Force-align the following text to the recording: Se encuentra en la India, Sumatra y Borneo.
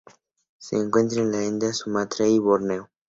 Se 0.57 0.77
encuentra 0.77 1.21
en 1.21 1.31
la 1.31 1.43
India, 1.45 1.71
Sumatra 1.73 2.25
y 2.27 2.39
Borneo. 2.39 2.89